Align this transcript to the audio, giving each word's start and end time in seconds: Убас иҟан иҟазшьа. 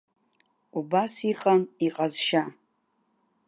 Убас 0.77 1.13
иҟан 1.31 1.61
иҟазшьа. 1.85 2.43